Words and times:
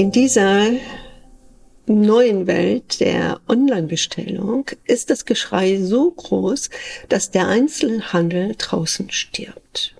In 0.00 0.12
dieser 0.12 0.70
neuen 1.84 2.46
Welt 2.46 3.00
der 3.00 3.38
Online-Bestellung 3.46 4.64
ist 4.86 5.10
das 5.10 5.26
Geschrei 5.26 5.76
so 5.76 6.10
groß, 6.10 6.70
dass 7.10 7.32
der 7.32 7.48
Einzelhandel 7.48 8.54
draußen 8.56 9.10
stirbt. 9.10 9.94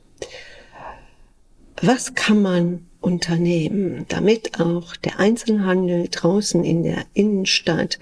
Was 1.82 2.14
kann 2.14 2.40
man 2.40 2.86
unternehmen, 3.02 4.06
damit 4.08 4.58
auch 4.58 4.96
der 4.96 5.18
Einzelhandel 5.18 6.08
draußen 6.10 6.64
in 6.64 6.82
der 6.82 7.04
Innenstadt 7.12 7.98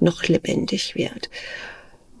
noch 0.00 0.22
lebendig 0.22 0.94
wird 0.94 1.28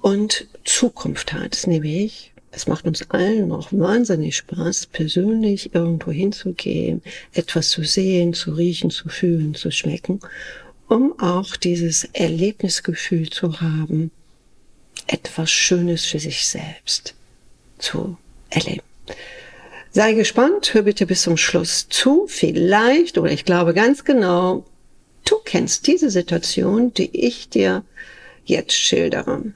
und 0.02 0.46
Zukunft 0.64 1.32
hat, 1.32 1.66
nämlich 1.66 2.31
es 2.52 2.66
macht 2.66 2.86
uns 2.86 3.10
allen 3.10 3.48
noch 3.48 3.72
wahnsinnig 3.72 4.36
Spaß, 4.36 4.86
persönlich 4.86 5.74
irgendwo 5.74 6.12
hinzugehen, 6.12 7.02
etwas 7.32 7.70
zu 7.70 7.82
sehen, 7.82 8.34
zu 8.34 8.52
riechen, 8.52 8.90
zu 8.90 9.08
fühlen, 9.08 9.54
zu 9.54 9.70
schmecken, 9.70 10.20
um 10.88 11.18
auch 11.18 11.56
dieses 11.56 12.04
Erlebnisgefühl 12.12 13.30
zu 13.30 13.60
haben, 13.62 14.10
etwas 15.06 15.50
Schönes 15.50 16.04
für 16.04 16.18
sich 16.18 16.46
selbst 16.46 17.14
zu 17.78 18.18
erleben. 18.50 18.82
Sei 19.90 20.12
gespannt, 20.12 20.72
hör 20.74 20.82
bitte 20.82 21.06
bis 21.06 21.22
zum 21.22 21.36
Schluss 21.36 21.88
zu. 21.88 22.26
Vielleicht, 22.26 23.18
oder 23.18 23.32
ich 23.32 23.44
glaube 23.44 23.74
ganz 23.74 24.04
genau, 24.04 24.64
du 25.24 25.36
kennst 25.44 25.86
diese 25.86 26.10
Situation, 26.10 26.92
die 26.94 27.26
ich 27.26 27.48
dir 27.48 27.84
jetzt 28.44 28.74
schildere. 28.74 29.52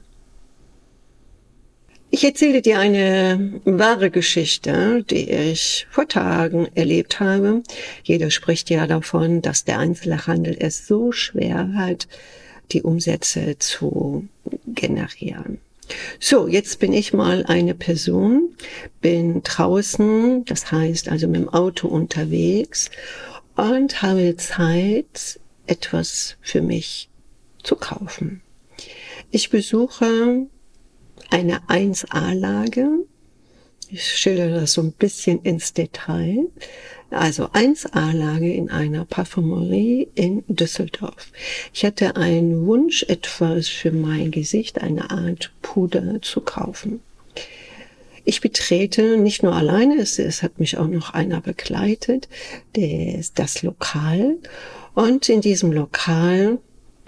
Ich 2.09 2.23
erzähle 2.23 2.61
dir 2.61 2.79
eine 2.79 3.59
wahre 3.65 4.09
Geschichte, 4.09 5.03
die 5.09 5.29
ich 5.29 5.87
vor 5.89 6.07
Tagen 6.07 6.67
erlebt 6.73 7.19
habe. 7.19 7.63
Jeder 8.03 8.31
spricht 8.31 8.69
ja 8.69 8.87
davon, 8.87 9.41
dass 9.41 9.65
der 9.65 9.79
Einzelhandel 9.79 10.55
es 10.57 10.87
so 10.87 11.11
schwer 11.11 11.73
hat, 11.75 12.07
die 12.71 12.81
Umsätze 12.81 13.57
zu 13.59 14.27
generieren. 14.65 15.59
So, 16.19 16.47
jetzt 16.47 16.79
bin 16.79 16.93
ich 16.93 17.13
mal 17.13 17.45
eine 17.45 17.75
Person, 17.75 18.55
bin 19.01 19.43
draußen, 19.43 20.45
das 20.45 20.71
heißt 20.71 21.09
also 21.09 21.27
mit 21.27 21.41
dem 21.41 21.49
Auto 21.49 21.87
unterwegs 21.89 22.89
und 23.55 24.01
habe 24.01 24.35
Zeit, 24.37 25.39
etwas 25.65 26.37
für 26.41 26.61
mich 26.61 27.09
zu 27.63 27.75
kaufen. 27.75 28.41
Ich 29.29 29.49
besuche 29.49 30.47
eine 31.29 31.59
1A-Lage. 31.67 32.87
Ich 33.89 34.03
schildere 34.03 34.61
das 34.61 34.73
so 34.73 34.81
ein 34.81 34.91
bisschen 34.91 35.41
ins 35.43 35.73
Detail. 35.73 36.47
Also 37.09 37.45
1A-Lage 37.45 38.51
in 38.53 38.69
einer 38.69 39.05
Parfümerie 39.05 40.09
in 40.15 40.43
Düsseldorf. 40.47 41.31
Ich 41.73 41.85
hatte 41.85 42.17
einen 42.17 42.65
Wunsch, 42.65 43.03
etwas 43.03 43.69
für 43.69 43.91
mein 43.91 44.31
Gesicht, 44.31 44.81
eine 44.81 45.09
Art 45.09 45.51
Puder 45.61 46.21
zu 46.21 46.41
kaufen. 46.41 46.99
Ich 48.25 48.41
betrete 48.41 49.17
nicht 49.17 49.41
nur 49.41 49.53
alleine, 49.55 50.01
es, 50.01 50.19
es 50.19 50.43
hat 50.43 50.59
mich 50.59 50.77
auch 50.77 50.87
noch 50.87 51.13
einer 51.13 51.39
begleitet, 51.39 52.27
der 52.75 53.15
ist 53.19 53.39
das 53.39 53.63
Lokal. 53.63 54.35
Und 54.93 55.29
in 55.29 55.39
diesem 55.39 55.71
Lokal 55.71 56.59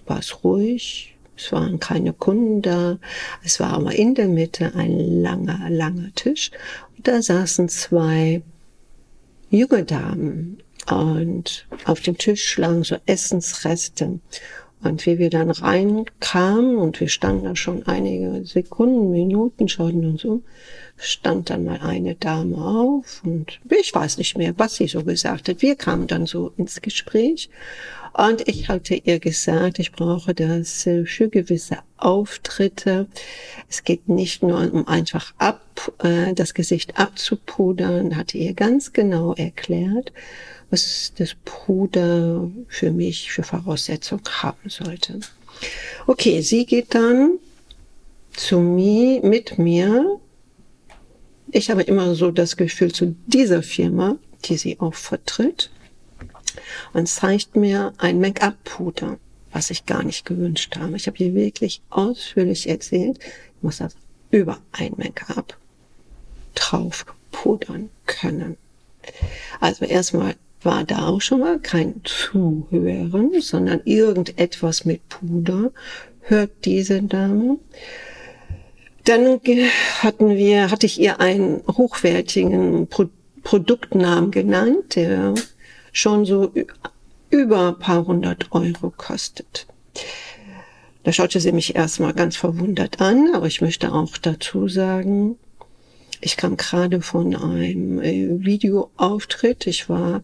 war 0.05 0.19
es 0.19 0.45
ruhig, 0.45 1.08
es 1.39 1.53
waren 1.53 1.79
keine 1.79 2.11
Kunden. 2.11 2.99
Es 3.43 3.59
war 3.59 3.73
aber 3.73 3.95
in 3.95 4.13
der 4.13 4.27
Mitte 4.27 4.73
ein 4.75 5.21
langer, 5.21 5.69
langer 5.69 6.13
Tisch. 6.13 6.51
Und 6.97 7.07
da 7.07 7.21
saßen 7.21 7.69
zwei 7.69 8.41
junge 9.49 9.85
Damen. 9.85 10.61
Und 10.91 11.65
auf 11.85 12.01
dem 12.01 12.17
Tisch 12.17 12.57
lagen 12.57 12.83
so 12.83 12.97
Essensreste. 13.05 14.19
Und 14.81 15.05
wie 15.05 15.19
wir 15.19 15.29
dann 15.29 15.51
reinkamen 15.51 16.77
und 16.77 16.99
wir 17.01 17.09
standen 17.09 17.43
da 17.43 17.55
schon 17.55 17.85
einige 17.85 18.45
Sekunden, 18.45 19.11
Minuten, 19.11 19.67
schauten 19.67 20.05
uns 20.05 20.23
um, 20.23 20.43
stand 20.95 21.49
dann 21.49 21.65
mal 21.65 21.81
eine 21.81 22.15
Dame 22.15 22.55
auf 22.55 23.21
und 23.25 23.59
ich 23.69 23.93
weiß 23.93 24.17
nicht 24.17 24.37
mehr, 24.37 24.53
was 24.57 24.75
sie 24.75 24.87
so 24.87 25.03
gesagt 25.03 25.49
hat. 25.49 25.61
Wir 25.61 25.75
kamen 25.75 26.07
dann 26.07 26.25
so 26.25 26.53
ins 26.55 26.81
Gespräch 26.81 27.49
und 28.13 28.47
ich 28.47 28.69
hatte 28.69 28.95
ihr 28.95 29.19
gesagt, 29.19 29.79
ich 29.79 29.91
brauche 29.91 30.33
das 30.33 30.83
für 30.83 31.29
gewisse 31.29 31.79
Auftritte. 32.03 33.07
Es 33.69 33.83
geht 33.83 34.09
nicht 34.09 34.43
nur 34.43 34.71
um 34.71 34.87
einfach 34.87 35.33
ab, 35.37 35.61
äh, 36.03 36.33
das 36.33 36.53
Gesicht 36.53 36.97
abzupudern, 36.99 38.15
hatte 38.15 38.37
ihr 38.37 38.53
ganz 38.53 38.93
genau 38.93 39.33
erklärt, 39.33 40.11
was 40.69 41.13
das 41.17 41.35
Puder 41.45 42.49
für 42.67 42.91
mich 42.91 43.31
für 43.31 43.43
Voraussetzung 43.43 44.21
haben 44.29 44.69
sollte. 44.69 45.19
Okay, 46.07 46.41
sie 46.41 46.65
geht 46.65 46.95
dann 46.95 47.39
zu 48.33 48.59
mir, 48.59 49.21
mit 49.21 49.57
mir. 49.57 50.19
Ich 51.51 51.69
habe 51.69 51.81
immer 51.81 52.15
so 52.15 52.31
das 52.31 52.57
Gefühl 52.57 52.91
zu 52.91 53.15
dieser 53.25 53.63
Firma, 53.63 54.17
die 54.45 54.57
sie 54.57 54.79
auch 54.79 54.93
vertritt 54.93 55.71
und 56.93 57.07
zeigt 57.07 57.55
mir 57.55 57.93
ein 57.97 58.19
Make-up-Puder, 58.19 59.17
was 59.51 59.69
ich 59.69 59.85
gar 59.85 60.03
nicht 60.03 60.25
gewünscht 60.25 60.75
habe. 60.77 60.95
Ich 60.95 61.07
habe 61.07 61.17
hier 61.17 61.33
wirklich 61.33 61.81
ausführlich 61.89 62.69
erzählt, 62.69 63.19
ich 63.19 63.63
muss 63.63 63.77
das 63.77 63.95
über 64.31 64.59
ein 64.71 64.93
Make-up 64.97 65.57
drauf 66.55 67.05
pudern 67.31 67.89
können. 68.05 68.57
Also 69.59 69.85
erstmal 69.85 70.35
war 70.61 70.83
da 70.83 71.07
auch 71.07 71.21
schon 71.21 71.39
mal 71.39 71.59
kein 71.59 72.01
Zuhören, 72.03 73.41
sondern 73.41 73.81
irgendetwas 73.85 74.85
mit 74.85 75.07
Puder 75.09 75.71
hört 76.21 76.51
diese 76.65 77.01
Dame. 77.01 77.57
Dann 79.05 79.39
hatten 79.99 80.35
wir, 80.35 80.69
hatte 80.69 80.85
ich 80.85 80.99
ihr 80.99 81.19
einen 81.19 81.63
hochwertigen 81.67 82.87
Pro 82.87 83.09
Produktnamen 83.41 84.31
genannt, 84.31 84.95
der 84.95 85.33
schon 85.93 86.25
so 86.25 86.51
über 87.29 87.69
ein 87.69 87.79
paar 87.79 88.05
hundert 88.05 88.51
Euro 88.51 88.91
kostet. 88.95 89.67
Da 91.03 91.13
schaute 91.13 91.39
sie 91.39 91.51
mich 91.51 91.75
erstmal 91.75 92.13
ganz 92.13 92.35
verwundert 92.35 93.01
an, 93.01 93.31
aber 93.33 93.47
ich 93.47 93.61
möchte 93.61 93.93
auch 93.93 94.17
dazu 94.17 94.67
sagen, 94.67 95.37
ich 96.21 96.35
kam 96.35 96.57
gerade 96.57 97.01
von 97.01 97.35
einem 97.35 97.99
äh, 98.01 98.45
Videoauftritt. 98.45 99.67
Ich 99.67 99.87
war, 99.87 100.21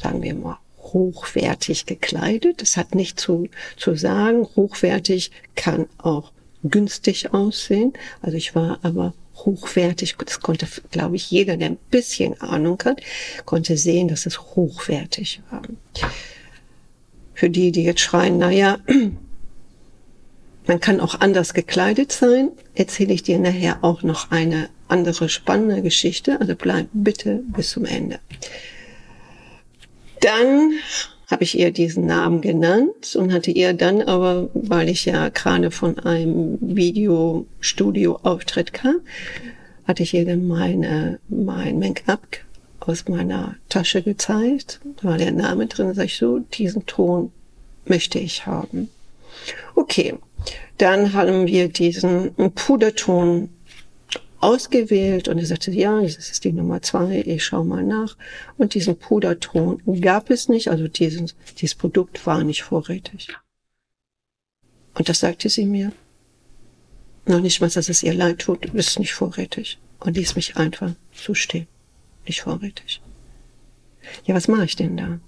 sagen 0.00 0.22
wir 0.22 0.34
mal, 0.34 0.58
hochwertig 0.78 1.86
gekleidet. 1.86 2.60
Das 2.60 2.76
hat 2.76 2.94
nicht 2.94 3.18
zu, 3.18 3.48
zu 3.76 3.94
sagen. 3.94 4.46
Hochwertig 4.56 5.30
kann 5.54 5.86
auch 5.98 6.32
günstig 6.62 7.32
aussehen. 7.32 7.94
Also 8.20 8.36
ich 8.36 8.54
war 8.54 8.78
aber 8.82 9.14
hochwertig. 9.44 10.16
Das 10.24 10.40
konnte, 10.40 10.66
glaube 10.90 11.16
ich, 11.16 11.30
jeder, 11.30 11.56
der 11.56 11.70
ein 11.70 11.78
bisschen 11.90 12.40
Ahnung 12.40 12.80
hat, 12.84 13.00
konnte 13.44 13.76
sehen, 13.76 14.08
dass 14.08 14.26
es 14.26 14.40
hochwertig 14.40 15.42
war. 15.50 15.62
Für 17.34 17.50
die, 17.50 17.72
die 17.72 17.84
jetzt 17.84 18.00
schreien, 18.00 18.38
naja, 18.38 18.78
man 20.66 20.80
kann 20.80 21.00
auch 21.00 21.20
anders 21.20 21.54
gekleidet 21.54 22.12
sein, 22.12 22.50
erzähle 22.74 23.14
ich 23.14 23.22
dir 23.22 23.38
nachher 23.38 23.82
auch 23.82 24.02
noch 24.02 24.30
eine 24.30 24.68
andere 24.88 25.28
spannende 25.28 25.82
Geschichte. 25.82 26.40
Also 26.40 26.54
bleib 26.54 26.88
bitte 26.92 27.42
bis 27.48 27.70
zum 27.70 27.84
Ende. 27.84 28.20
Dann 30.20 30.72
habe 31.30 31.44
ich 31.44 31.58
ihr 31.58 31.70
diesen 31.70 32.06
Namen 32.06 32.40
genannt 32.40 33.14
und 33.14 33.32
hatte 33.32 33.52
ihr 33.52 33.72
dann 33.72 34.02
aber, 34.02 34.50
weil 34.52 34.88
ich 34.88 35.04
ja 35.04 35.28
gerade 35.28 35.70
von 35.70 36.00
einem 36.00 36.58
Videostudio-Auftritt 36.60 38.72
kam, 38.72 38.96
hatte 39.86 40.02
ich 40.02 40.12
ihr 40.14 40.26
dann 40.26 40.48
meine, 40.48 41.20
mein 41.28 41.78
Make-up 41.78 42.26
aus 42.80 43.06
meiner 43.08 43.54
Tasche 43.68 44.02
gezeigt. 44.02 44.80
Da 45.00 45.10
war 45.10 45.18
der 45.18 45.30
Name 45.32 45.66
drin. 45.66 45.94
Sag 45.94 46.06
ich 46.06 46.16
so, 46.16 46.40
diesen 46.40 46.86
Ton 46.86 47.30
möchte 47.84 48.18
ich 48.18 48.46
haben. 48.46 48.88
Okay, 49.74 50.14
dann 50.78 51.12
haben 51.12 51.46
wir 51.46 51.68
diesen 51.68 52.32
Puderton 52.54 53.50
ausgewählt 54.40 55.28
und 55.28 55.38
er 55.38 55.46
sagte, 55.46 55.70
ja, 55.70 56.00
das 56.00 56.16
ist 56.16 56.44
die 56.44 56.52
Nummer 56.52 56.82
zwei, 56.82 57.22
ich 57.26 57.44
schau 57.44 57.64
mal 57.64 57.84
nach. 57.84 58.16
Und 58.56 58.74
diesen 58.74 58.96
Puderton 58.96 59.80
gab 60.00 60.30
es 60.30 60.48
nicht, 60.48 60.68
also 60.68 60.88
diesen, 60.88 61.30
dieses 61.58 61.74
Produkt 61.74 62.26
war 62.26 62.42
nicht 62.42 62.62
vorrätig. 62.62 63.28
Und 64.94 65.08
das 65.08 65.20
sagte 65.20 65.48
sie 65.48 65.66
mir. 65.66 65.92
Noch 67.26 67.40
nicht 67.40 67.60
mal, 67.60 67.70
dass 67.70 67.88
es 67.88 68.02
ihr 68.02 68.14
leid 68.14 68.40
tut, 68.40 68.66
ist 68.66 68.98
nicht 68.98 69.12
vorrätig. 69.12 69.78
Und 70.00 70.16
ließ 70.16 70.36
mich 70.36 70.56
einfach 70.56 70.92
zustehen. 71.12 71.68
Nicht 72.26 72.42
vorrätig. 72.42 73.00
Ja, 74.24 74.34
was 74.34 74.48
mache 74.48 74.64
ich 74.64 74.76
denn 74.76 74.96
da? 74.96 75.20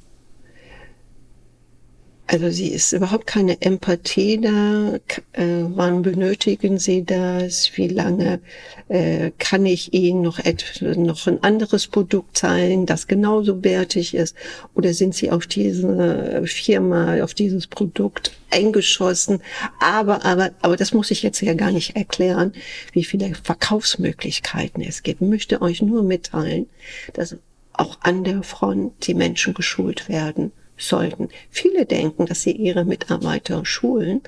Also 2.33 2.49
sie 2.49 2.69
ist 2.69 2.95
überhaupt 2.95 3.27
keine 3.27 3.61
Empathie 3.61 4.41
da. 4.41 4.95
Äh, 5.33 5.67
wann 5.69 6.01
benötigen 6.01 6.79
Sie 6.79 7.05
das? 7.05 7.71
Wie 7.75 7.89
lange 7.89 8.41
äh, 8.89 9.33
kann 9.39 9.67
ich 9.67 9.93
Ihnen 9.93 10.23
noch, 10.23 10.39
noch 10.81 11.27
ein 11.27 11.43
anderes 11.43 11.89
Produkt 11.89 12.39
zeigen, 12.39 12.87
das 12.87 13.07
genauso 13.07 13.63
wertig 13.63 14.15
ist? 14.15 14.35
Oder 14.75 14.95
sind 14.95 15.15
Sie 15.15 15.31
auf 15.31 15.47
diese 15.47 16.43
Firma, 16.47 17.23
auf 17.23 17.35
dieses 17.35 17.67
Produkt 17.67 18.33
eingeschossen? 18.49 19.43
Aber, 19.79 20.25
aber, 20.25 20.53
aber 20.63 20.79
das 20.79 20.95
muss 20.95 21.11
ich 21.11 21.23
jetzt 21.23 21.43
ja 21.43 21.53
gar 21.53 21.71
nicht 21.71 21.97
erklären, 21.97 22.55
wie 22.93 23.05
viele 23.05 23.35
Verkaufsmöglichkeiten 23.35 24.83
es 24.83 25.03
gibt. 25.03 25.21
Ich 25.21 25.29
möchte 25.29 25.61
euch 25.61 25.83
nur 25.83 26.03
mitteilen, 26.03 26.65
dass 27.13 27.37
auch 27.75 27.99
an 28.01 28.25
der 28.25 28.43
Front 28.43 29.07
die 29.07 29.15
Menschen 29.15 29.53
geschult 29.53 30.09
werden 30.09 30.51
sollten. 30.77 31.29
Viele 31.51 31.87
denken, 31.87 32.27
dass 32.27 32.43
sie 32.43 32.53
ihre 32.53 32.85
Mitarbeiter 32.85 33.65
schulen, 33.65 34.23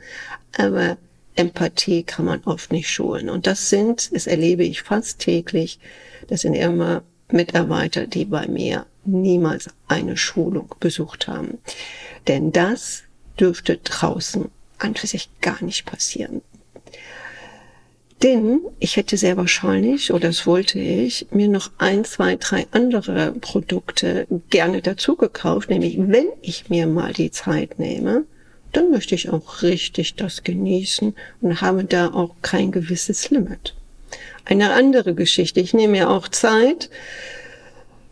aber 0.56 0.96
Empathie 1.37 2.05
kann 2.05 2.26
man 2.26 2.43
oft 2.44 2.73
nicht 2.73 2.88
schulen. 2.88 3.29
Und 3.29 3.46
das 3.46 3.70
sind, 3.70 4.14
das 4.14 4.26
erlebe 4.26 4.64
ich 4.64 4.82
fast 4.82 5.19
täglich, 5.19 5.79
das 6.29 6.43
sind 6.43 6.55
immer 6.55 7.02
Mitarbeiter, 7.31 8.06
die 8.06 8.25
bei 8.25 8.46
mir 8.46 8.87
niemals 9.05 9.69
eine 9.88 10.17
Schulung 10.17 10.75
besucht 10.81 11.29
haben. 11.29 11.58
Denn 12.29 12.52
das 12.52 13.02
dürfte 13.38 13.79
draußen 13.79 14.50
an 14.79 14.94
für 14.94 15.06
sich 15.06 15.29
gar 15.41 15.62
nicht 15.62 15.87
passieren. 15.87 16.43
Denn 18.22 18.61
ich 18.78 18.96
hätte 18.96 19.16
sehr 19.16 19.37
wahrscheinlich, 19.37 20.12
oder 20.12 20.28
das 20.28 20.46
wollte 20.46 20.78
ich, 20.78 21.26
mir 21.31 21.49
noch 21.49 21.70
ein, 21.78 22.05
zwei, 22.05 22.37
drei 22.37 22.66
andere 22.70 23.32
Produkte 23.32 24.26
gerne 24.50 24.81
dazu 24.81 25.16
gekauft, 25.16 25.69
nämlich 25.69 25.99
wenn 25.99 26.28
ich 26.40 26.70
mir 26.70 26.87
mal 26.87 27.12
die 27.12 27.31
Zeit 27.31 27.78
nehme, 27.78 28.25
dann 28.72 28.90
möchte 28.90 29.14
ich 29.14 29.31
auch 29.31 29.62
richtig 29.62 30.14
das 30.14 30.43
genießen 30.43 31.14
und 31.40 31.61
habe 31.61 31.84
da 31.84 32.12
auch 32.12 32.34
kein 32.43 32.72
gewisses 32.72 33.31
Limit. 33.31 33.75
Eine 34.44 34.72
andere 34.72 35.14
Geschichte. 35.14 35.60
Ich 35.60 35.75
nehme 35.75 35.93
mir 35.93 36.10
auch 36.10 36.28
Zeit, 36.28 36.90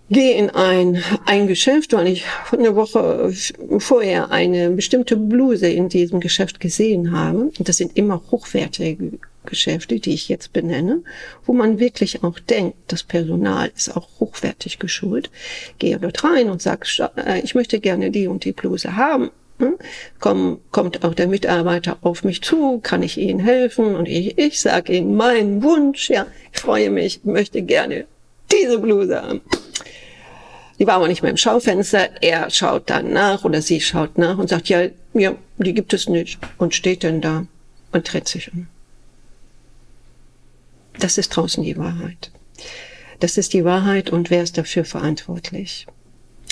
gehe 0.09 0.35
in 0.37 0.51
ein, 0.51 1.03
ein 1.27 1.47
Geschäft, 1.47 1.93
weil 1.93 2.07
ich 2.07 2.25
eine 2.51 2.77
Woche 2.77 3.33
vorher 3.79 4.31
eine 4.31 4.71
bestimmte 4.71 5.17
Bluse 5.17 5.69
in 5.69 5.89
diesem 5.89 6.21
Geschäft 6.21 6.61
gesehen 6.61 7.13
habe. 7.13 7.51
Und 7.59 7.69
das 7.69 7.79
sind 7.79 7.97
immer 7.97 8.23
hochwertige 8.31 9.19
Geschäfte, 9.45 9.99
die 10.01 10.15
ich 10.15 10.29
jetzt 10.29 10.53
benenne, 10.53 11.03
wo 11.45 11.53
man 11.53 11.79
wirklich 11.79 12.23
auch 12.23 12.39
denkt, 12.39 12.77
das 12.89 13.03
Personal 13.03 13.71
ist 13.77 13.97
auch 13.97 14.09
hochwertig 14.21 14.79
geschult. 14.79 15.31
Gehe 15.79 15.99
dort 15.99 16.25
rein 16.25 16.51
und 16.51 16.63
sage, 16.63 16.87
äh, 17.17 17.41
ich 17.41 17.55
möchte 17.55 17.81
gerne 17.81 18.11
die 18.11 18.27
und 18.27 18.45
die 18.45 18.53
Bluse 18.53 18.97
haben. 18.97 19.31
Hm? 19.59 19.77
Komm, 20.19 20.61
kommt 20.71 21.05
auch 21.05 21.15
der 21.15 21.29
Mitarbeiter 21.29 21.99
auf 22.01 22.25
mich 22.25 22.43
zu, 22.43 22.81
kann 22.83 23.03
ich 23.03 23.19
Ihnen 23.19 23.41
helfen? 23.41 23.95
Und 23.95 24.09
ich, 24.09 24.39
ich 24.39 24.61
sage 24.61 24.95
Ihnen 24.95 25.15
meinen 25.15 25.63
Wunsch, 25.63 26.11
ja, 26.11 26.27
ich 26.53 26.61
freue 26.61 26.91
mich, 26.91 27.25
möchte 27.25 27.63
gerne 27.63 28.07
diese 28.51 28.79
Bluse 28.79 29.23
haben. 29.23 29.41
Die 30.79 30.87
war 30.87 30.95
aber 30.95 31.07
nicht 31.07 31.23
mehr 31.23 31.31
im 31.31 31.37
Schaufenster. 31.37 32.09
Er 32.23 32.51
schaut 32.51 32.91
dann 32.91 33.13
nach 33.13 33.45
oder 33.45 33.63
sie 33.63 33.81
schaut 33.81 34.19
nach 34.19 34.39
und 34.39 34.49
sagt, 34.49 34.69
ja, 34.69 34.89
ja, 35.15 35.35
die 35.59 35.75
gibt 35.75 35.93
es 35.93 36.09
nicht. 36.09 36.41
Und 36.59 36.75
steht 36.75 37.05
dann 37.05 37.21
da 37.21 37.47
und 37.93 38.13
dreht 38.13 38.27
sich 38.27 38.53
um. 38.53 38.67
Das 40.99 41.19
ist 41.19 41.31
draußen 41.31 41.63
die 41.63 41.77
Wahrheit. 41.77 42.31
Das 43.21 43.39
ist 43.39 43.53
die 43.53 43.65
Wahrheit 43.65 44.11
und 44.11 44.31
wer 44.31 44.43
ist 44.43 44.59
dafür 44.59 44.85
verantwortlich? 44.85 45.87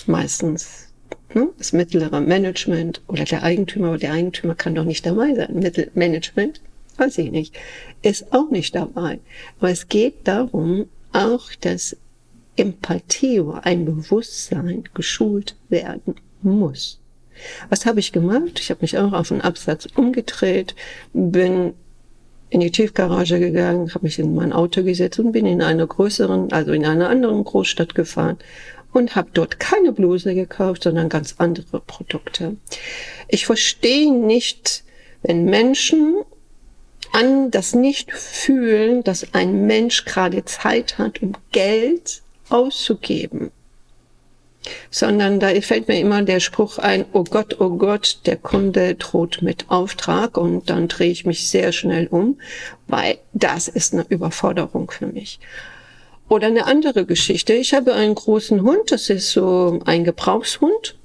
Meistens 0.07 0.89
ne? 1.35 1.49
das 1.59 1.73
mittlere 1.73 2.21
Management 2.21 3.03
oder 3.09 3.25
der 3.25 3.43
Eigentümer, 3.43 3.89
aber 3.89 3.99
der 3.99 4.13
Eigentümer 4.13 4.55
kann 4.55 4.75
doch 4.75 4.85
nicht 4.85 5.05
dabei 5.05 5.35
sein. 5.35 5.55
Mittelmanagement, 5.55 6.61
weiß 6.97 7.19
ich 7.19 7.31
nicht, 7.31 7.55
ist 8.03 8.33
auch 8.33 8.51
nicht 8.51 8.75
dabei. 8.75 9.19
Aber 9.59 9.71
es 9.71 9.89
geht 9.89 10.29
darum, 10.29 10.87
auch 11.13 11.53
dass 11.61 11.97
Empathie 12.57 13.41
oder 13.41 13.65
ein 13.65 13.85
Bewusstsein 13.85 14.85
geschult 14.95 15.57
werden 15.69 16.17
muss. 16.43 17.01
Was 17.69 17.87
habe 17.87 18.01
ich 18.01 18.13
gemacht? 18.13 18.61
Ich 18.61 18.71
habe 18.71 18.83
mich 18.83 18.99
auch 18.99 19.13
auf 19.13 19.33
einen 19.33 19.41
Absatz 19.41 19.87
umgedreht, 19.95 20.75
bin 21.13 21.75
in 22.51 22.61
die 22.61 22.71
Tiefgarage 22.71 23.39
gegangen, 23.39 23.95
habe 23.95 24.05
mich 24.05 24.19
in 24.19 24.35
mein 24.35 24.53
Auto 24.53 24.83
gesetzt 24.83 25.19
und 25.21 25.33
bin 25.33 25.47
in 25.47 25.63
einer 25.63 25.87
größeren, 25.87 26.53
also 26.53 26.73
in 26.73 26.85
einer 26.85 27.09
anderen 27.09 27.45
Großstadt 27.45 27.95
gefahren 27.95 28.39
und 28.93 29.15
habe 29.15 29.31
dort 29.33 29.61
keine 29.61 29.93
Bluse 29.93 30.35
gekauft, 30.35 30.83
sondern 30.83 31.09
ganz 31.09 31.37
andere 31.39 31.81
Produkte. 31.81 32.57
Ich 33.29 33.47
verstehe 33.47 34.13
nicht, 34.13 34.83
wenn 35.23 35.45
Menschen 35.45 36.17
an 37.13 37.51
das 37.51 37.75
nicht 37.75 38.13
fühlen, 38.13 39.03
dass 39.05 39.33
ein 39.33 39.67
Mensch 39.67 40.05
gerade 40.05 40.45
Zeit 40.45 40.99
hat, 40.99 41.23
um 41.23 41.33
Geld 41.53 42.23
auszugeben 42.49 43.53
sondern 44.91 45.41
da 45.41 45.49
fällt 45.61 45.89
mir 45.89 45.99
immer 45.99 46.23
der 46.23 46.41
Spruch 46.41 46.79
ein, 46.79 47.05
oh 47.13 47.25
Gott, 47.25 47.61
oh 47.61 47.71
Gott, 47.71 48.21
der 48.27 48.37
Kunde 48.37 48.95
droht 48.95 49.43
mit 49.43 49.71
Auftrag 49.71 50.37
und 50.37 50.69
dann 50.69 50.89
drehe 50.89 51.11
ich 51.11 51.25
mich 51.25 51.49
sehr 51.49 51.73
schnell 51.73 52.07
um, 52.09 52.39
weil 52.87 53.19
das 53.33 53.69
ist 53.69 53.95
eine 53.95 54.05
Überforderung 54.09 54.91
für 54.91 55.07
mich. 55.07 55.41
Oder 56.29 56.47
eine 56.47 56.67
andere 56.67 57.07
Geschichte. 57.07 57.55
Ich 57.55 57.75
habe 57.75 57.95
einen 57.95 58.15
großen 58.15 58.63
Hund, 58.63 58.93
das 58.93 59.11
ist 59.11 59.33
so 59.33 59.81
ein 59.85 60.05
Gebrauchshund. 60.05 60.97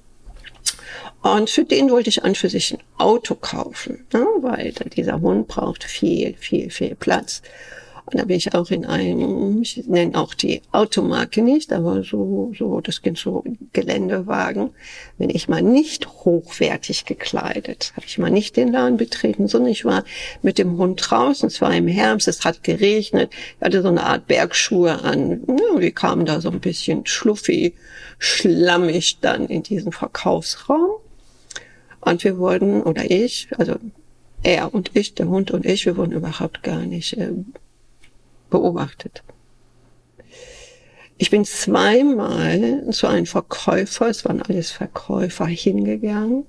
Und 1.24 1.50
für 1.50 1.64
den 1.64 1.90
wollte 1.90 2.10
ich 2.10 2.24
an 2.24 2.36
für 2.36 2.50
sich 2.50 2.76
ein 2.76 2.84
Auto 3.00 3.34
kaufen, 3.34 4.06
ne? 4.14 4.28
weil 4.42 4.72
dieser 4.96 5.22
Hund 5.22 5.48
braucht 5.48 5.84
viel, 5.84 6.36
viel, 6.38 6.70
viel 6.70 6.94
Platz. 6.94 7.42
Und 8.08 8.20
da 8.20 8.26
bin 8.26 8.38
ich 8.38 8.54
auch 8.54 8.70
in 8.70 8.86
einem, 8.86 9.64
ich 9.64 9.88
nenne 9.88 10.16
auch 10.20 10.36
die 10.36 10.62
Automarke 10.72 11.42
nicht, 11.42 11.74
aber 11.74 12.04
so, 12.04 12.54
so, 12.58 12.80
das 12.80 13.02
sind 13.04 13.18
so 13.18 13.44
Geländewagen. 13.74 14.70
Wenn 15.18 15.32
ich 15.32 15.48
mal 15.48 15.64
nicht 15.64 16.08
hochwertig 16.08 17.06
gekleidet, 17.06 17.94
habe 17.96 18.06
ich 18.06 18.20
mal 18.20 18.30
nicht 18.30 18.58
den 18.58 18.72
Laden 18.72 18.98
betreten, 18.98 19.48
sondern 19.48 19.72
ich 19.72 19.86
war 19.86 20.04
mit 20.44 20.60
dem 20.60 20.78
Hund 20.78 21.02
draußen. 21.04 21.48
Es 21.48 21.62
war 21.62 21.76
im 21.76 21.88
Herbst, 21.88 22.28
es 22.28 22.46
hat 22.46 22.64
geregnet. 22.64 23.32
Ich 23.58 23.66
hatte 23.66 23.82
so 23.82 23.88
eine 23.88 24.04
Art 24.04 24.28
Bergschuhe 24.28 25.02
an. 25.02 25.42
Ja, 25.48 25.80
die 25.80 25.92
kamen 25.92 26.28
da 26.28 26.42
so 26.42 26.52
ein 26.52 26.60
bisschen 26.60 27.08
schluffi, 27.08 27.74
schlammig 28.20 29.18
dann 29.22 29.48
in 29.48 29.64
diesen 29.64 29.92
Verkaufsraum. 29.92 30.92
Und 32.02 32.24
wir 32.24 32.38
wurden, 32.38 32.84
oder 32.84 33.10
ich, 33.10 33.48
also 33.58 33.78
er 34.44 34.76
und 34.76 34.92
ich, 34.94 35.16
der 35.16 35.28
Hund 35.28 35.50
und 35.50 35.66
ich, 35.66 35.88
wir 35.88 35.98
wurden 35.98 36.12
überhaupt 36.12 36.62
gar 36.62 36.86
nicht 36.86 37.18
äh, 37.18 37.32
beobachtet. 38.56 39.24
Ich 41.18 41.30
bin 41.30 41.44
zweimal 41.46 42.90
zu 42.92 43.08
einem 43.08 43.26
Verkäufer, 43.26 44.08
es 44.08 44.26
waren 44.26 44.42
alles 44.42 44.72
Verkäufer, 44.72 45.46
hingegangen 45.46 46.46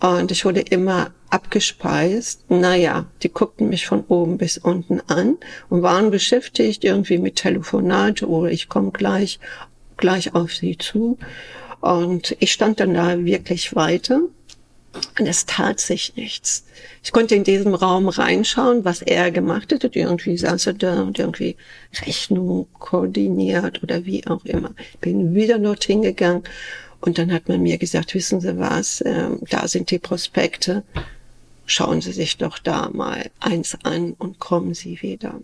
und 0.00 0.30
ich 0.30 0.44
wurde 0.44 0.60
immer 0.60 1.12
abgespeist. 1.28 2.50
Naja, 2.50 3.06
die 3.22 3.30
guckten 3.30 3.68
mich 3.68 3.86
von 3.86 4.04
oben 4.08 4.38
bis 4.38 4.56
unten 4.58 5.00
an 5.08 5.36
und 5.68 5.82
waren 5.82 6.10
beschäftigt 6.10 6.84
irgendwie 6.84 7.18
mit 7.18 7.36
Telefonate 7.36 8.26
oder 8.26 8.50
ich 8.50 8.68
komme 8.68 8.92
gleich, 8.92 9.38
gleich 9.98 10.34
auf 10.34 10.54
sie 10.54 10.78
zu. 10.78 11.18
Und 11.80 12.36
ich 12.40 12.52
stand 12.52 12.80
dann 12.80 12.94
da 12.94 13.24
wirklich 13.24 13.74
weiter 13.74 14.20
und 15.18 15.26
es 15.26 15.46
tat 15.46 15.78
sich 15.80 16.16
nichts. 16.16 16.64
Ich 17.02 17.12
konnte 17.12 17.34
in 17.34 17.44
diesem 17.44 17.74
Raum 17.74 18.08
reinschauen, 18.08 18.84
was 18.84 19.02
er 19.02 19.30
gemacht 19.30 19.72
hat. 19.72 19.94
Irgendwie 19.94 20.36
saß 20.36 20.66
er 20.66 20.72
da 20.72 21.02
und 21.02 21.18
irgendwie 21.18 21.56
Rechnung 22.06 22.66
koordiniert 22.78 23.82
oder 23.82 24.04
wie 24.04 24.26
auch 24.26 24.44
immer. 24.44 24.74
Bin 25.00 25.34
wieder 25.34 25.58
dorthin 25.58 26.02
gegangen 26.02 26.42
und 27.00 27.18
dann 27.18 27.32
hat 27.32 27.48
man 27.48 27.62
mir 27.62 27.78
gesagt, 27.78 28.14
wissen 28.14 28.40
Sie 28.40 28.58
was, 28.58 29.00
äh, 29.00 29.28
da 29.48 29.68
sind 29.68 29.90
die 29.90 29.98
Prospekte. 29.98 30.82
Schauen 31.66 32.00
Sie 32.00 32.12
sich 32.12 32.36
doch 32.36 32.58
da 32.58 32.90
mal 32.92 33.30
eins 33.38 33.78
an 33.84 34.14
und 34.18 34.38
kommen 34.40 34.74
Sie 34.74 35.00
wieder. 35.02 35.40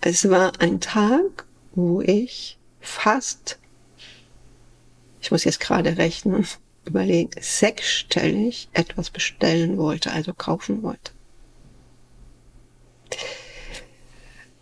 Es 0.00 0.28
war 0.28 0.52
ein 0.60 0.80
Tag, 0.80 1.46
wo 1.74 2.00
ich 2.00 2.58
fast, 2.80 3.58
ich 5.20 5.30
muss 5.30 5.44
jetzt 5.44 5.60
gerade 5.60 5.96
rechnen, 5.96 6.46
überlegen, 6.86 7.30
sechsstellig 7.40 8.68
etwas 8.72 9.10
bestellen 9.10 9.78
wollte, 9.78 10.12
also 10.12 10.32
kaufen 10.32 10.82
wollte. 10.82 11.12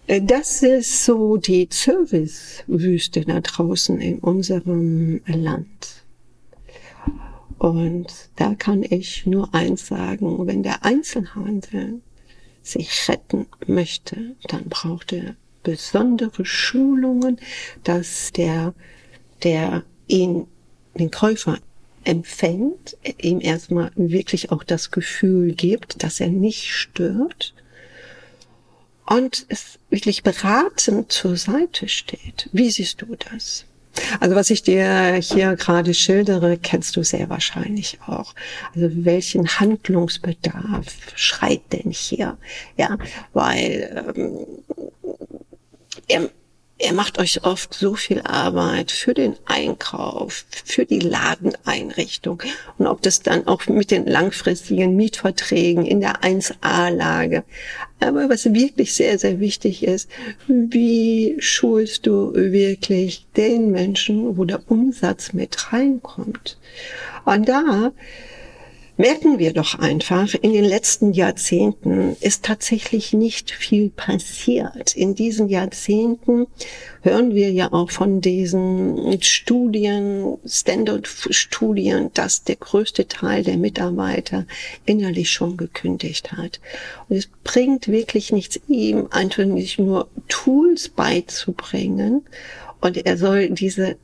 Das 0.06 0.62
ist 0.62 1.04
so 1.04 1.38
die 1.38 1.66
Servicewüste 1.70 3.22
da 3.22 3.40
draußen 3.40 4.00
in 4.00 4.18
unserem 4.18 5.22
Land. 5.26 6.04
Und 7.58 8.12
da 8.36 8.54
kann 8.54 8.82
ich 8.82 9.24
nur 9.24 9.54
eins 9.54 9.86
sagen, 9.86 10.46
wenn 10.46 10.62
der 10.62 10.84
Einzelhandel 10.84 12.02
sich 12.62 13.08
retten 13.08 13.46
möchte, 13.66 14.36
dann 14.48 14.68
braucht 14.68 15.12
er 15.14 15.36
besondere 15.62 16.44
Schulungen, 16.44 17.38
dass 17.82 18.32
der, 18.32 18.74
der 19.42 19.84
ihn, 20.06 20.46
den 20.94 21.10
Käufer 21.10 21.58
empfängt, 22.04 22.96
ihm 23.20 23.40
erstmal 23.40 23.90
wirklich 23.96 24.52
auch 24.52 24.62
das 24.62 24.90
Gefühl 24.90 25.52
gibt, 25.52 26.02
dass 26.02 26.20
er 26.20 26.28
nicht 26.28 26.70
stört 26.72 27.54
und 29.06 29.46
es 29.48 29.78
wirklich 29.90 30.22
beratend 30.22 31.12
zur 31.12 31.36
Seite 31.36 31.88
steht. 31.88 32.48
Wie 32.52 32.70
siehst 32.70 33.02
du 33.02 33.16
das? 33.30 33.64
Also 34.18 34.34
was 34.34 34.50
ich 34.50 34.62
dir 34.62 35.14
hier 35.14 35.54
gerade 35.56 35.94
schildere, 35.94 36.58
kennst 36.58 36.96
du 36.96 37.04
sehr 37.04 37.28
wahrscheinlich 37.28 37.98
auch. 38.06 38.34
Also 38.74 38.88
welchen 39.04 39.46
Handlungsbedarf 39.46 40.86
schreit 41.14 41.62
denn 41.72 41.90
hier? 41.92 42.36
Ja, 42.76 42.98
weil 43.32 44.04
ähm, 44.16 44.46
er, 46.08 46.30
er 46.78 46.92
macht 46.92 47.18
euch 47.18 47.44
oft 47.44 47.72
so 47.72 47.94
viel 47.94 48.20
Arbeit 48.22 48.90
für 48.90 49.14
den 49.14 49.36
Einkauf, 49.44 50.44
für 50.64 50.84
die 50.84 50.98
Ladeneinrichtung 50.98 52.42
und 52.78 52.86
ob 52.86 53.00
das 53.00 53.22
dann 53.22 53.46
auch 53.46 53.66
mit 53.68 53.92
den 53.92 54.06
langfristigen 54.06 54.96
Mietverträgen 54.96 55.86
in 55.86 56.00
der 56.00 56.22
1A-Lage. 56.22 57.44
Aber 58.00 58.28
was 58.28 58.52
wirklich 58.52 58.92
sehr, 58.94 59.18
sehr 59.18 59.38
wichtig 59.38 59.84
ist, 59.84 60.10
wie 60.48 61.36
schulst 61.38 62.06
du 62.06 62.34
wirklich 62.34 63.26
den 63.36 63.70
Menschen, 63.70 64.36
wo 64.36 64.44
der 64.44 64.68
Umsatz 64.68 65.32
mit 65.32 65.72
reinkommt? 65.72 66.58
Und 67.24 67.48
da 67.48 67.92
merken 68.96 69.38
wir 69.38 69.52
doch 69.52 69.78
einfach, 69.78 70.34
in 70.34 70.52
den 70.52 70.64
letzten 70.64 71.12
Jahrzehnten 71.12 72.16
ist 72.20 72.44
tatsächlich 72.44 73.12
nicht 73.12 73.50
viel 73.50 73.90
passiert. 73.90 74.94
In 74.94 75.14
diesen 75.14 75.48
Jahrzehnten 75.48 76.46
hören 77.02 77.34
wir 77.34 77.50
ja 77.50 77.72
auch 77.72 77.90
von 77.90 78.20
diesen 78.20 79.20
Studien, 79.20 80.38
Standard-Studien, 80.46 82.10
dass 82.14 82.44
der 82.44 82.56
größte 82.56 83.08
Teil 83.08 83.42
der 83.42 83.56
Mitarbeiter 83.56 84.46
innerlich 84.86 85.30
schon 85.30 85.56
gekündigt 85.56 86.32
hat. 86.32 86.60
Und 87.08 87.16
es 87.16 87.28
bringt 87.42 87.88
wirklich 87.88 88.32
nichts, 88.32 88.60
ihm 88.68 89.08
einfach 89.10 89.44
nicht 89.44 89.78
nur 89.78 90.08
Tools 90.28 90.88
beizubringen, 90.88 92.22
und 92.84 92.98
er 92.98 93.16
soll 93.16 93.48
diese 93.48 93.96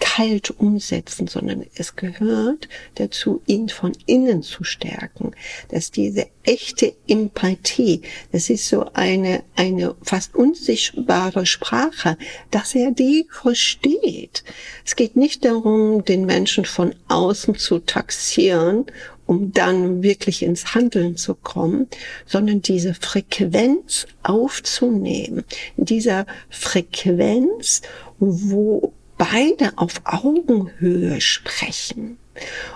kalt 0.00 0.50
umsetzen, 0.50 1.26
sondern 1.26 1.64
es 1.74 1.96
gehört 1.96 2.68
dazu, 2.96 3.42
ihn 3.46 3.68
von 3.68 3.92
innen 4.06 4.42
zu 4.42 4.64
stärken. 4.64 5.32
Dass 5.68 5.90
diese 5.90 6.26
echte 6.42 6.92
Empathie, 7.06 8.02
das 8.30 8.50
ist 8.50 8.68
so 8.68 8.86
eine, 8.92 9.42
eine 9.56 9.94
fast 10.02 10.34
unsichtbare 10.34 11.46
Sprache, 11.46 12.18
dass 12.50 12.74
er 12.74 12.90
die 12.90 13.26
versteht. 13.30 14.44
Es 14.84 14.96
geht 14.96 15.16
nicht 15.16 15.44
darum, 15.44 16.04
den 16.04 16.26
Menschen 16.26 16.64
von 16.64 16.94
außen 17.08 17.56
zu 17.56 17.78
taxieren 17.78 18.86
um 19.24 19.52
dann 19.52 20.02
wirklich 20.02 20.42
ins 20.42 20.74
Handeln 20.74 21.16
zu 21.16 21.34
kommen, 21.34 21.86
sondern 22.26 22.60
diese 22.60 22.92
Frequenz 22.92 24.06
aufzunehmen. 24.22 25.44
In 25.76 25.84
dieser 25.86 26.26
Frequenz, 26.50 27.82
wo 28.18 28.92
beide 29.30 29.72
auf 29.76 30.00
Augenhöhe 30.04 31.20
sprechen. 31.20 32.18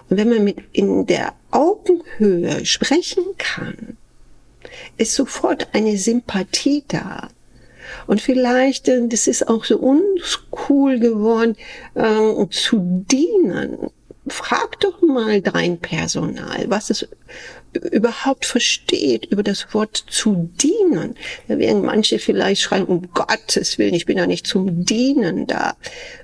Und 0.09 0.17
wenn 0.17 0.29
man 0.29 0.45
mit 0.45 0.59
in 0.73 1.07
der 1.07 1.35
Augenhöhe 1.51 2.65
sprechen 2.65 3.25
kann, 3.37 3.97
ist 4.97 5.15
sofort 5.15 5.69
eine 5.73 5.97
Sympathie 5.97 6.85
da. 6.87 7.31
Und 8.07 8.21
vielleicht, 8.21 8.89
äh, 8.89 9.09
das 9.09 9.27
ist 9.27 9.49
auch 9.49 9.65
so 9.65 9.79
uncool 9.79 11.01
geworden, 11.01 11.57
äh, 11.95 12.47
zu 12.51 13.05
dienen. 13.11 13.91
Frag 14.29 14.81
doch 14.81 15.03
mal 15.03 15.41
dein 15.41 15.79
Personal, 15.79 16.69
was 16.69 16.91
es 16.91 17.09
überhaupt 17.73 18.47
versteht, 18.47 19.27
über 19.27 19.43
das 19.43 19.73
Wort 19.75 19.97
zu 20.09 20.51
dienen. 20.61 21.15
Da 21.49 21.59
werden 21.59 21.83
manche 21.83 22.19
vielleicht 22.19 22.63
schreien, 22.63 22.87
um 22.87 23.13
Gottes 23.13 23.79
Willen, 23.79 23.95
ich 23.95 24.07
bin 24.07 24.19
ja 24.19 24.27
nicht 24.27 24.47
zum 24.47 24.85
Dienen 24.85 25.47
da. 25.47 25.77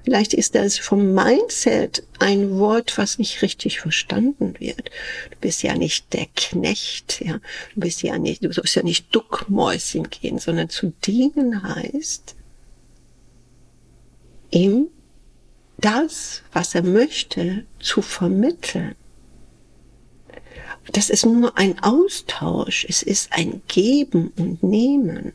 Vielleicht 0.04 0.35
ist 0.35 0.54
das 0.54 0.78
vom 0.78 1.14
Mindset 1.14 2.04
ein 2.18 2.59
Wort, 2.59 2.99
was 2.99 3.18
nicht 3.18 3.42
richtig 3.42 3.80
verstanden 3.80 4.54
wird. 4.59 4.90
Du 5.30 5.37
bist 5.40 5.62
ja 5.62 5.75
nicht 5.75 6.12
der 6.12 6.26
Knecht, 6.35 7.21
ja. 7.25 7.35
Du 7.75 7.80
bist 7.80 8.02
ja 8.02 8.18
nicht, 8.18 8.44
du 8.44 8.52
sollst 8.52 8.75
ja 8.75 8.82
nicht 8.82 9.14
Duckmäuschen 9.14 10.11
gehen, 10.11 10.38
sondern 10.38 10.68
zu 10.68 10.92
dienen 11.04 11.62
heißt, 11.62 12.35
ihm 14.50 14.88
das, 15.84 16.42
was 16.52 16.74
er 16.74 16.82
möchte, 16.82 17.66
zu 17.78 18.00
vermitteln 18.00 18.94
das 20.90 21.10
ist 21.10 21.26
nur 21.26 21.56
ein 21.56 21.78
Austausch, 21.80 22.86
es 22.88 23.02
ist 23.02 23.32
ein 23.32 23.62
Geben 23.68 24.32
und 24.36 24.62
Nehmen. 24.62 25.32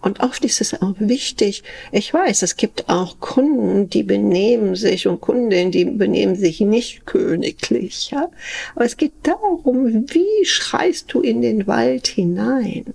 Und 0.00 0.20
oft 0.20 0.44
ist 0.44 0.60
es 0.60 0.80
auch 0.80 0.94
wichtig, 0.98 1.62
ich 1.92 2.14
weiß, 2.14 2.42
es 2.42 2.56
gibt 2.56 2.88
auch 2.88 3.20
Kunden, 3.20 3.90
die 3.90 4.04
benehmen 4.04 4.74
sich 4.74 5.06
und 5.06 5.20
Kundinnen, 5.20 5.72
die 5.72 5.84
benehmen 5.84 6.36
sich 6.36 6.60
nicht 6.60 7.04
königlich, 7.04 8.10
ja. 8.10 8.30
Aber 8.74 8.84
es 8.84 8.96
geht 8.96 9.12
darum, 9.24 10.06
wie 10.08 10.44
schreist 10.46 11.12
du 11.12 11.20
in 11.20 11.42
den 11.42 11.66
Wald 11.66 12.06
hinein? 12.06 12.94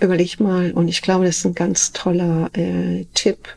Überleg 0.00 0.40
mal, 0.40 0.72
und 0.72 0.88
ich 0.88 1.02
glaube, 1.02 1.24
das 1.24 1.38
ist 1.38 1.46
ein 1.46 1.54
ganz 1.54 1.92
toller 1.92 2.50
äh, 2.54 3.06
Tipp, 3.14 3.56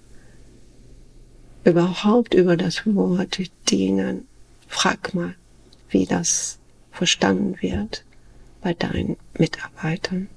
überhaupt 1.64 2.34
über 2.34 2.56
das 2.56 2.86
Wort 2.86 3.40
dienen. 3.70 4.28
Frag 4.68 5.14
mal, 5.14 5.36
wie 5.90 6.06
das 6.06 6.60
verstanden 6.92 7.56
wird 7.62 8.04
bei 8.62 8.74
deinen 8.74 9.18
Mitarbeitern. 9.38 10.30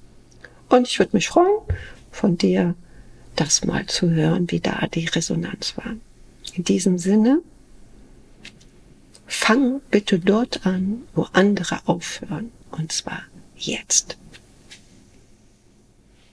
Und 0.69 0.87
ich 0.87 0.99
würde 0.99 1.15
mich 1.15 1.27
freuen, 1.29 1.59
von 2.11 2.37
dir 2.37 2.75
das 3.35 3.63
mal 3.63 3.85
zu 3.85 4.09
hören, 4.09 4.51
wie 4.51 4.59
da 4.59 4.87
die 4.87 5.05
Resonanz 5.05 5.77
war. 5.77 5.95
In 6.53 6.63
diesem 6.63 6.97
Sinne, 6.97 7.41
fang 9.25 9.81
bitte 9.89 10.19
dort 10.19 10.65
an, 10.65 11.03
wo 11.15 11.27
andere 11.33 11.79
aufhören. 11.85 12.51
Und 12.71 12.91
zwar 12.91 13.23
jetzt. 13.55 14.17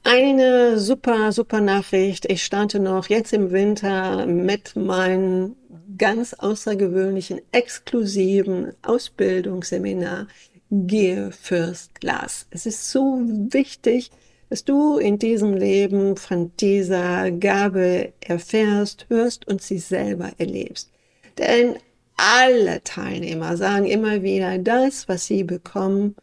Eine 0.05 0.79
super, 0.79 1.33
super 1.33 1.61
Nachricht. 1.61 2.25
Ich 2.31 2.45
starte 2.45 2.81
noch 2.81 3.09
jetzt 3.09 3.33
im 3.33 3.51
Winter 3.51 4.27
mit 4.27 4.77
meinem 4.77 5.57
ganz 5.99 6.35
außergewöhnlichen, 6.35 7.41
exklusiven 7.53 8.73
Ausbildungsseminar 8.83 10.29
Gehe 10.71 11.33
First 11.33 11.95
Class. 12.01 12.47
Es 12.51 12.67
ist 12.67 12.91
so 12.91 13.21
wichtig, 13.51 14.11
dass 14.49 14.65
du 14.65 14.99
in 14.99 15.19
diesem 15.19 15.55
Leben 15.55 16.17
von 16.17 16.53
dieser 16.59 17.31
Gabe 17.31 18.13
erfährst, 18.21 19.07
hörst 19.09 19.47
und 19.47 19.61
sie 19.61 19.79
selber 19.79 20.31
erlebst. 20.39 20.91
Denn 21.37 21.77
alle 22.17 22.83
Teilnehmer 22.83 23.57
sagen 23.57 23.87
immer 23.87 24.23
wieder, 24.23 24.59
das, 24.59 25.09
was 25.09 25.27
sie 25.27 25.45
bekommen, 25.45 26.17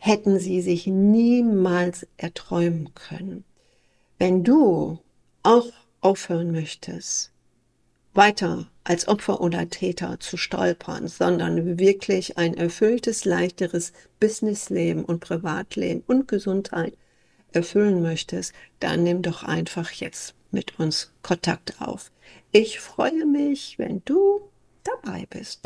hätten 0.00 0.38
sie 0.38 0.60
sich 0.60 0.86
niemals 0.86 2.06
erträumen 2.16 2.94
können. 2.94 3.44
Wenn 4.18 4.44
du 4.44 4.98
auch 5.42 5.68
aufhören 6.00 6.52
möchtest, 6.52 7.32
weiter 8.14 8.66
als 8.82 9.08
Opfer 9.08 9.40
oder 9.40 9.68
Täter 9.68 10.18
zu 10.18 10.36
stolpern, 10.36 11.06
sondern 11.06 11.78
wirklich 11.78 12.38
ein 12.38 12.54
erfülltes, 12.54 13.24
leichteres 13.24 13.92
Businessleben 14.18 15.04
und 15.04 15.20
Privatleben 15.20 16.02
und 16.06 16.26
Gesundheit 16.28 16.94
erfüllen 17.52 18.02
möchtest, 18.02 18.52
dann 18.80 19.04
nimm 19.04 19.22
doch 19.22 19.42
einfach 19.42 19.90
jetzt 19.92 20.34
mit 20.50 20.78
uns 20.78 21.12
Kontakt 21.22 21.80
auf. 21.80 22.10
Ich 22.52 22.80
freue 22.80 23.26
mich, 23.26 23.78
wenn 23.78 24.02
du 24.04 24.40
dabei 24.82 25.26
bist. 25.30 25.60